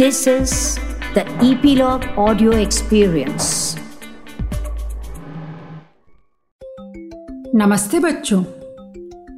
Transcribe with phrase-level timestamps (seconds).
[0.00, 0.78] This is
[1.14, 3.48] the Epilogue Audio Experience.
[7.54, 8.44] नमस्ते बच्चों,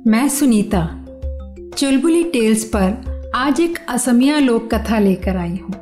[0.06, 1.04] मैं सुनीता,
[1.78, 5.74] चुलबुली टेल्स पर आज एक असमिया लोक कथा लेकर आई हूँ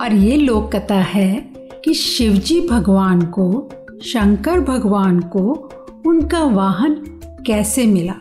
[0.00, 1.52] और ये लोक कथा है
[1.84, 3.70] कि शिवजी भगवान को,
[4.04, 5.70] शंकर भगवान को
[6.06, 6.94] उनका वाहन
[7.46, 8.14] कैसे मिला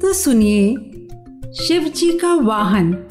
[0.00, 0.74] तो सुनिए,
[1.54, 3.04] शिवजी का वाहन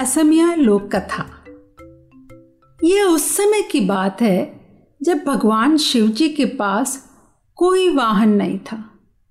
[0.00, 1.24] असमिया लोक कथा
[2.84, 4.60] यह उस समय की बात है,
[5.02, 7.10] जब भगवान शिव जी के पास
[7.56, 8.90] कोई वाहन नहीं था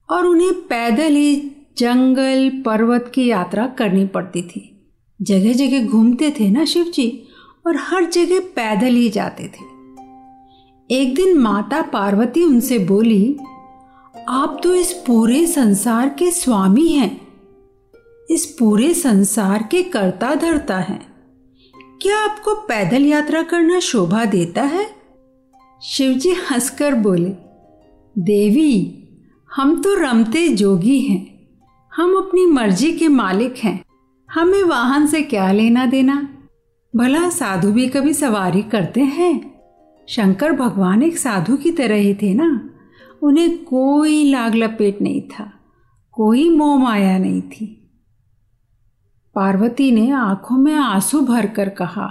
[0.09, 1.35] और उन्हें पैदल ही
[1.77, 4.89] जंगल, पर्वत की यात्रा करनी पड़ती थी।
[5.21, 7.27] जगह जगह घूमते थे ना शिव जी
[7.67, 9.65] और हर जगह पैदल ही जाते थे।
[10.95, 13.37] एक दिन माता पार्वती उनसे बोली,
[14.29, 17.26] आप तो इस पूरे संसार के स्वामी हैं।
[18.29, 20.99] इस पूरे संसार के कर्ता धरता है।
[22.01, 24.85] क्या आपको पैदल यात्रा करना शोभा देता है?
[25.83, 27.29] शिवजी हंसकर बोले,
[28.15, 29.03] देवी,
[29.55, 31.25] हम तो रमते जोगी हैं।
[31.93, 33.83] हम अपनी मर्ज़ी के मालिक हैं।
[34.29, 36.27] हमें वाहन से क्या लेना देना?
[36.95, 39.61] भला साधु भी कभी सवारी करते हैं?
[40.09, 42.69] शंकर भगवान एक साधु की तरह ही थे ना?
[43.23, 45.51] उन्हें कोई लाग लपेट नहीं था,
[46.11, 47.86] कोई मोह माया नहीं थी।
[49.37, 52.09] पार्वती ने आँखों में आँसू भरकर कहा,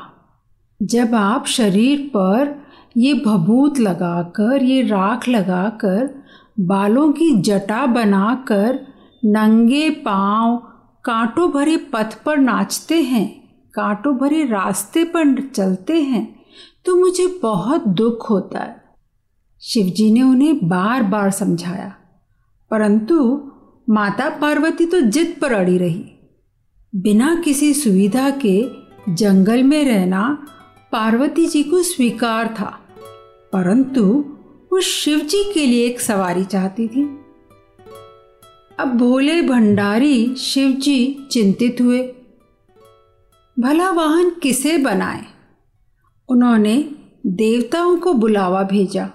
[0.81, 2.55] जब आप शरीर पर
[2.97, 6.15] ये भभूत लगाकर, ये राख लगाकर,
[6.61, 8.79] बालों की जटा बनाकर
[9.23, 10.57] नंगे पाँव,
[11.05, 13.29] कांटों भरे पथ पर नाचते हैं,
[13.75, 16.25] कांटों भरे रास्ते पर चलते हैं
[16.87, 18.81] तो मुझे बहुत दुख होता है।
[19.63, 21.95] शिवजी ने उन्हें बार बार समझाया,
[22.71, 23.17] परंतु
[23.89, 26.13] माता पार्वती तो जिद पर अड़ी रही।
[26.97, 28.63] बिना किसी सुविधा के
[29.09, 30.47] जंगल में रहना
[30.93, 32.69] पार्वती जी को स्वीकार था,
[33.53, 34.05] परंतु
[34.73, 37.05] वो शिव जी के लिए एक सवारी चाहती थी।
[38.79, 42.03] अब भोले भंडारी शिव जी चिंतित हुए।
[43.57, 45.25] भला वाहन किसे बनाए?
[46.29, 46.77] उन्होंने
[47.27, 49.09] देवताओं को बुलावा भेजा।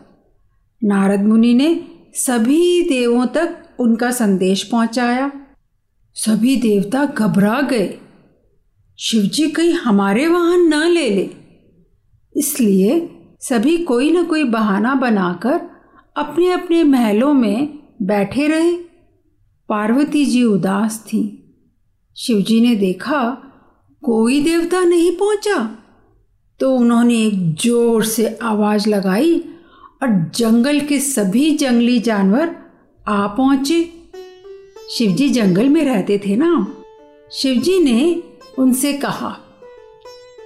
[0.83, 5.31] नारद मुनि ने सभी देवों तक उनका संदेश पहुँचाया।
[6.15, 7.97] सभी देवता घबरा गए।
[8.99, 11.29] शिवजी कहीं हमारे वाहन न ले ले।
[12.37, 15.61] इसलिए सभी कोई न कोई बहाना बनाकर
[16.17, 18.77] अपने अपने महलों में बैठे रहे।
[19.69, 21.37] पार्वती जी उदास थी।
[22.17, 23.37] शिवजी ने देखा,
[24.03, 25.77] कोई देवता नहीं पहुँचा।
[26.59, 29.39] तो उन्होंने एक ज़ोर से आवाज़ लगाई
[30.03, 32.55] और जंगल के सभी जंगली जानवर
[33.07, 34.00] आ पहुँचे।
[34.91, 36.67] शिवजी जंगल में रहते थे ना?
[37.31, 38.23] शिवजी ने
[38.59, 39.37] उनसे कहा,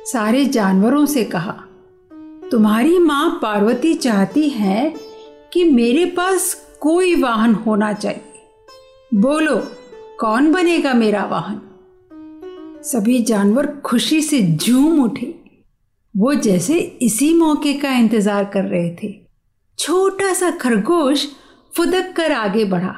[0.06, 1.54] सारे जानवरों से कहा,
[2.52, 4.94] तुम्हारी माँ पार्वती चाहती है
[5.54, 9.56] कि मेरे पास कोई वाहन होना चाहिए। बोलो,
[10.20, 11.62] कौन बनेगा मेरा वाहन?
[12.84, 15.34] सभी जानवर खुशी से झूम उठे।
[16.16, 19.14] वो जैसे इसी मौके का इंतज़ार कर रहे थे।
[19.80, 21.28] छोटा सा खरगोश
[21.78, 22.96] फुदक कर आगे बढ़ा।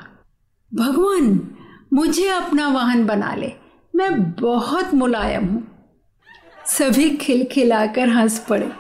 [0.73, 1.55] भगवान,
[1.94, 3.51] मुझे अपना वाहन बना ले।
[3.95, 5.67] मैं बहुत मुलायम हूँ।
[6.66, 8.72] सभी खिलखिलाकर हंस पड़े।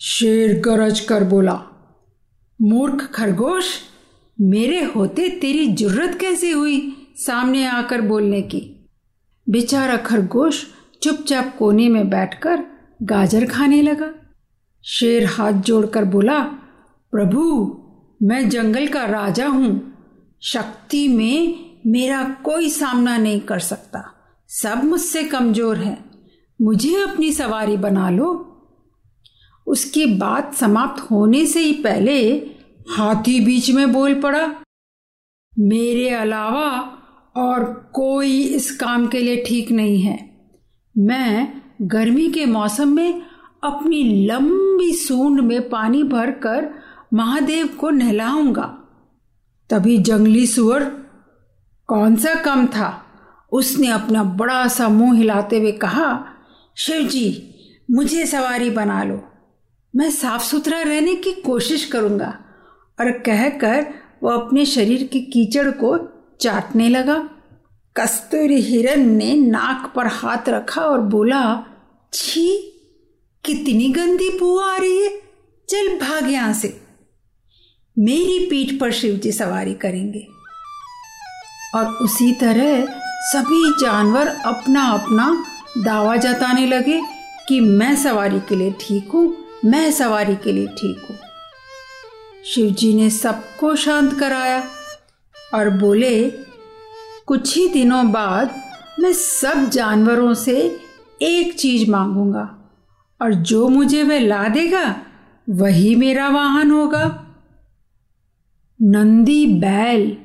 [0.00, 1.62] शेर गरज कर बोला,
[2.62, 3.80] मूर्ख खरगोश,
[4.40, 7.06] मेरे होते तेरी ज़रूरत कैसे हुई?
[7.16, 8.88] सामने आकर बोलने की।
[9.48, 10.66] बेचारा खरगोश
[11.02, 12.64] चुपचाप कोने में बैठकर
[13.02, 14.10] गाजर खाने लगा।
[14.84, 16.40] शेर हाथ जोड़कर बोला,
[17.12, 17.42] प्रभु,
[18.22, 19.97] मैं जंगल का राजा हूँ।
[20.42, 24.02] शक्ति में मेरा कोई सामना नहीं कर सकता।
[24.50, 25.96] सब मुझसे कमज़ोर है।
[26.60, 28.44] मुझे अपनी सवारी बना लो।
[29.66, 32.20] उसकी बात समाप्त होने से ही पहले
[32.90, 34.46] हाथी बीच में बोल पड़ा,
[35.52, 36.70] मेरे अलावा
[37.36, 40.18] और कोई इस काम के लिए ठीक नहीं है।
[40.96, 43.22] मैं गर्मी के मौसम में
[43.64, 46.68] अपनी लंबी सूंड में पानी भरकर
[47.14, 48.74] महादेव को नहलाऊँगा।
[49.70, 50.84] तभी जंगली सुअर,
[51.86, 53.04] कौन सा कम था?
[53.52, 56.26] उसने अपना बड़ा सा मुँह हिलाते हुए कहा,
[56.76, 57.54] शिव जी,
[57.90, 59.24] मुझे सवारी बना लो।
[59.96, 62.38] मैं साफ़ सुथरा रहने की कोशिश करूँगा।
[63.00, 63.86] और कहकर
[64.22, 65.98] वह अपने शरीर की कीचड़ को
[66.40, 67.30] चाटने लगा।
[67.96, 71.64] कस्तूरी हिरन ने नाक पर हाथ रखा और बोला,
[72.12, 72.74] छी,
[73.44, 75.20] कितनी गंदी बू आ रही है।
[75.68, 76.87] चल भाग यहाँ से।
[77.98, 80.26] मेरी पीठ पर शिव जी सवारी करेंगे।
[81.74, 82.86] और उसी तरह
[83.32, 85.26] सभी जानवर अपना अपना
[85.78, 87.00] दावा जताने लगे
[87.48, 91.16] कि मैं सवारी के लिए ठीक हूँ, मैं सवारी के लिए ठीक हूँ।
[92.44, 94.62] शिव जी ने सबको शांत कराया
[95.54, 96.30] और बोले,
[97.26, 98.54] कुछ ही दिनों बाद
[99.00, 100.80] मैं सब जानवरों से
[101.22, 102.50] एक चीज़ मांगूँगा
[103.20, 104.96] और जो मुझे वह ला देगा,
[105.46, 107.27] वही मेरा वाहन होगा।
[108.82, 110.16] नंदी बैल,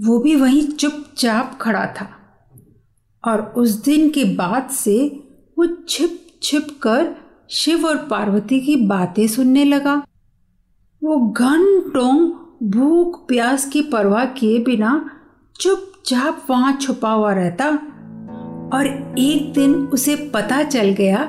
[0.00, 2.08] वो भी वहीं चुपचाप खड़ा था।
[3.24, 5.24] और उस दिन के बाद से
[5.58, 7.14] वो छिप छिप कर
[7.50, 9.94] शिव और पार्वती की बातें सुनने लगा।
[11.04, 12.30] वो घंटों
[12.70, 15.10] भूख प्यास की परवाह किए बिना
[15.60, 17.66] चुपचाप वहाँ छुपा हुआ रहता।
[18.72, 21.28] और एक दिन उसे पता चल गया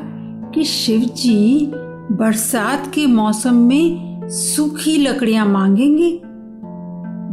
[0.56, 1.72] कि शिव जी
[2.12, 6.27] बरसात के मौसम में सूखी लकड़ियाँ मांगेंगे।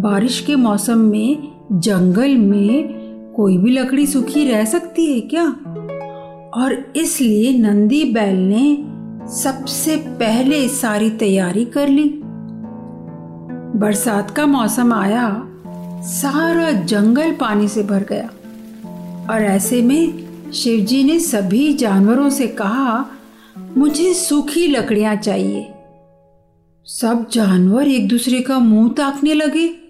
[0.04, 2.88] बारिश के मौसम में, जंगल में
[3.36, 5.44] कोई भी लकड़ी सूखी रह सकती है क्या?
[6.62, 8.84] और इसलिए नंदी बैल ने
[9.34, 12.20] सबसे पहले सारी तैयारी कर ली।
[13.76, 15.48] बरसात का मौसम आया,
[16.02, 18.30] सारा जंगल पानी से भर गया।
[19.30, 23.06] और ऐसे में शिवजी ने सभी जानवरों से कहा,
[23.76, 25.68] मुझे सूखी लकड़ियाँ चाहिए।
[26.84, 29.83] सब जानवर एक दूसरे का मुँह ताकने लगे।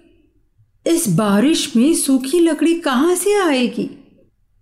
[0.87, 3.89] इस बारिश में सूखी लकड़ी कहाँ से आएगी?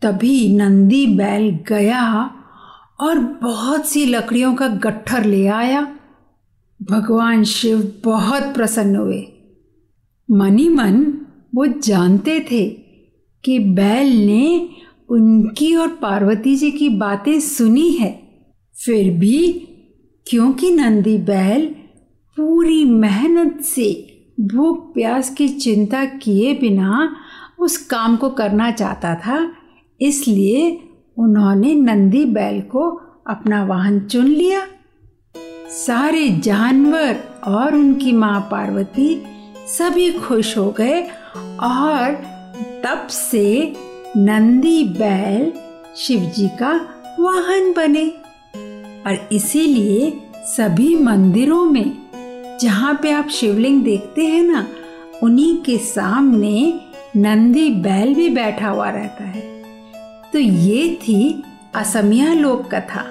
[0.02, 2.32] तभी नंदी बैल गया
[3.00, 5.96] और बहुत सी लकड़ियों का गट्ठर ले आया।
[6.84, 9.28] भगवान शिव बहुत प्रसन्न हुए।
[10.32, 11.26] मनी मन
[11.56, 12.70] वो जानते थे
[13.44, 14.70] कि बैल ने
[15.10, 18.24] उनकी और पार्वती जी की बातें सुनी है।
[18.86, 19.68] फिर भी
[20.28, 21.66] क्योंकि नंदी बैल
[22.38, 27.16] पूरी मेहनत से भूख, प्यास की चिंता किए बिना
[27.60, 29.52] उस काम को करना चाहता था।
[30.02, 30.84] इसलिए
[31.18, 34.62] उन्होंने नंदी बैल को अपना वाहन चुन लिया।
[35.70, 39.24] सारे जानवर और उनकी माँ पार्वती
[39.68, 41.02] सभी खुश हो गए
[41.64, 42.14] और
[42.86, 43.76] तब से
[44.18, 45.54] नंदी बैल
[45.98, 46.72] शिवजी का
[47.20, 48.10] वाहन बने।
[49.08, 52.03] और इसीलिए सभी मंदिरों में
[52.64, 54.68] जहाँ पे आप शिवलिंग देखते हैं ना,
[55.24, 56.82] उन्हीं के सामने
[57.16, 59.64] नंदी बैल भी बैठा हुआ रहता है।
[60.34, 61.44] तो ये थी
[61.76, 63.02] असमिया लोक कथा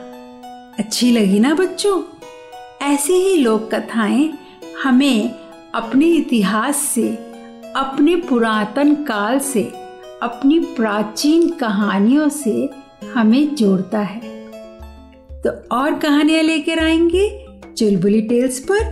[0.78, 2.02] अच्छी लगी ना बच्चों?
[2.82, 4.30] ऐसी ही लोक कथाएँ
[4.84, 5.34] हमें
[5.74, 7.08] अपने इतिहास से,
[7.76, 9.62] अपने पुरातन काल से,
[10.22, 12.70] अपनी प्राचीन कहानियों से
[13.14, 14.20] हमें जोड़ता है।
[15.42, 17.46] तो और कहानियाँ लेकर आएँगे
[17.76, 18.91] चुलबुली टेल्स पर।